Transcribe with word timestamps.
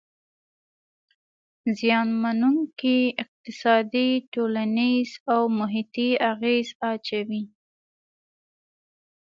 زیانمنووونکي 1.77 2.97
اقتصادي، 3.23 4.09
ټولنیز 4.33 5.09
او 5.33 5.41
محیطي 5.59 6.09
اغیز 6.31 6.67
اچوي. 6.91 7.43